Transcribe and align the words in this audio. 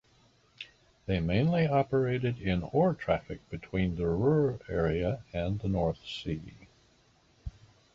They 1.05 1.19
mainly 1.19 1.67
operated 1.67 2.39
in 2.39 2.63
ore 2.63 2.95
traffic 2.95 3.47
between 3.51 3.97
the 3.97 4.07
Ruhr 4.07 4.59
area 4.67 5.23
and 5.31 5.59
the 5.59 5.67
North 5.67 6.03
Sea. 6.07 6.41